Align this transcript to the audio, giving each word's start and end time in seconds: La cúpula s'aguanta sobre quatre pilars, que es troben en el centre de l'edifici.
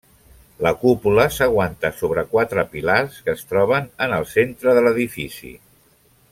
La 0.65 0.69
cúpula 0.83 1.25
s'aguanta 1.35 1.91
sobre 1.99 2.23
quatre 2.31 2.65
pilars, 2.73 3.21
que 3.27 3.37
es 3.37 3.47
troben 3.53 3.93
en 4.07 4.19
el 4.21 4.29
centre 4.35 4.77
de 4.79 4.87
l'edifici. 4.87 5.57